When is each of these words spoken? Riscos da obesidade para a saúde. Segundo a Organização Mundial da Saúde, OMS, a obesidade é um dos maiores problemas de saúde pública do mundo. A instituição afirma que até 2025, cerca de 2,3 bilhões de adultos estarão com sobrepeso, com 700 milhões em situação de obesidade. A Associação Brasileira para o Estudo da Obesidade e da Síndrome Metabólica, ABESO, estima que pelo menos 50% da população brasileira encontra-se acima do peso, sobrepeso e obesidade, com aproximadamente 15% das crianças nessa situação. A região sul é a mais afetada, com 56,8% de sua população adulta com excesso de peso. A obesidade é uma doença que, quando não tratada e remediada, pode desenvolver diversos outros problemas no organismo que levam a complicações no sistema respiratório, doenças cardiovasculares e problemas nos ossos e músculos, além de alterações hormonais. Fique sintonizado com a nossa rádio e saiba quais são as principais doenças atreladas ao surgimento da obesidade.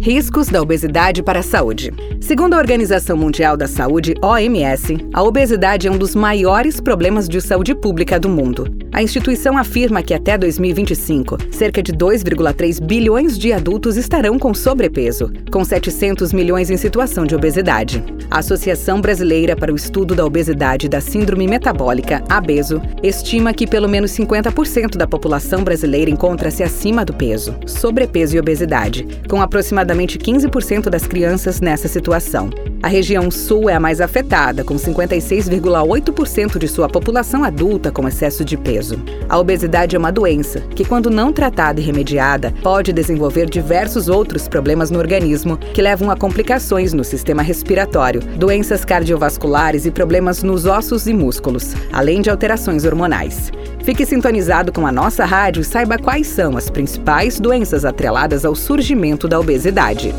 Riscos 0.00 0.48
da 0.48 0.62
obesidade 0.62 1.22
para 1.22 1.40
a 1.40 1.42
saúde. 1.42 1.92
Segundo 2.20 2.54
a 2.54 2.58
Organização 2.58 3.16
Mundial 3.16 3.56
da 3.56 3.66
Saúde, 3.66 4.14
OMS, 4.22 4.96
a 5.12 5.22
obesidade 5.22 5.88
é 5.88 5.90
um 5.90 5.98
dos 5.98 6.14
maiores 6.14 6.80
problemas 6.80 7.28
de 7.28 7.40
saúde 7.40 7.74
pública 7.74 8.20
do 8.20 8.28
mundo. 8.28 8.66
A 8.96 9.02
instituição 9.02 9.58
afirma 9.58 10.02
que 10.02 10.14
até 10.14 10.38
2025, 10.38 11.36
cerca 11.52 11.82
de 11.82 11.92
2,3 11.92 12.80
bilhões 12.82 13.36
de 13.36 13.52
adultos 13.52 13.98
estarão 13.98 14.38
com 14.38 14.54
sobrepeso, 14.54 15.30
com 15.52 15.62
700 15.62 16.32
milhões 16.32 16.70
em 16.70 16.78
situação 16.78 17.26
de 17.26 17.34
obesidade. 17.34 18.02
A 18.30 18.38
Associação 18.38 18.98
Brasileira 18.98 19.54
para 19.54 19.70
o 19.70 19.76
Estudo 19.76 20.14
da 20.14 20.24
Obesidade 20.24 20.86
e 20.86 20.88
da 20.88 21.02
Síndrome 21.02 21.46
Metabólica, 21.46 22.24
ABESO, 22.26 22.80
estima 23.02 23.52
que 23.52 23.66
pelo 23.66 23.86
menos 23.86 24.12
50% 24.12 24.96
da 24.96 25.06
população 25.06 25.62
brasileira 25.62 26.10
encontra-se 26.10 26.62
acima 26.62 27.04
do 27.04 27.12
peso, 27.12 27.54
sobrepeso 27.66 28.36
e 28.36 28.40
obesidade, 28.40 29.06
com 29.28 29.42
aproximadamente 29.42 30.18
15% 30.18 30.88
das 30.88 31.06
crianças 31.06 31.60
nessa 31.60 31.86
situação. 31.86 32.48
A 32.82 32.88
região 32.88 33.30
sul 33.30 33.68
é 33.70 33.74
a 33.74 33.80
mais 33.80 34.00
afetada, 34.00 34.62
com 34.62 34.76
56,8% 34.76 36.58
de 36.58 36.68
sua 36.68 36.88
população 36.88 37.42
adulta 37.42 37.90
com 37.90 38.06
excesso 38.06 38.44
de 38.44 38.56
peso. 38.56 39.02
A 39.28 39.38
obesidade 39.38 39.96
é 39.96 39.98
uma 39.98 40.12
doença 40.12 40.60
que, 40.74 40.84
quando 40.84 41.10
não 41.10 41.32
tratada 41.32 41.80
e 41.80 41.82
remediada, 41.82 42.52
pode 42.62 42.92
desenvolver 42.92 43.48
diversos 43.48 44.08
outros 44.08 44.46
problemas 44.46 44.90
no 44.90 44.98
organismo 44.98 45.56
que 45.56 45.82
levam 45.82 46.10
a 46.10 46.16
complicações 46.16 46.92
no 46.92 47.02
sistema 47.02 47.42
respiratório, 47.42 48.20
doenças 48.20 48.84
cardiovasculares 48.84 49.86
e 49.86 49.90
problemas 49.90 50.42
nos 50.42 50.66
ossos 50.66 51.06
e 51.06 51.14
músculos, 51.14 51.74
além 51.92 52.20
de 52.20 52.30
alterações 52.30 52.84
hormonais. 52.84 53.50
Fique 53.82 54.04
sintonizado 54.04 54.70
com 54.70 54.86
a 54.86 54.92
nossa 54.92 55.24
rádio 55.24 55.62
e 55.62 55.64
saiba 55.64 55.98
quais 55.98 56.26
são 56.26 56.56
as 56.56 56.68
principais 56.68 57.40
doenças 57.40 57.84
atreladas 57.84 58.44
ao 58.44 58.54
surgimento 58.54 59.26
da 59.26 59.40
obesidade. 59.40 60.14